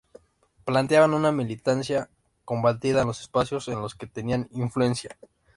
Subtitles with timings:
[0.65, 2.09] Planteaban una militancia
[2.43, 5.15] combativa en los espacios en los que tenía influencia.